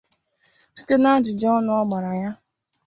site 0.79 0.95
n'ajụjụ 0.99 1.47
ọnụ 1.57 1.71
a 1.79 1.83
gbara 1.87 2.11
ya 2.21 2.29